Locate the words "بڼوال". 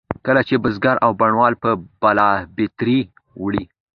1.19-1.53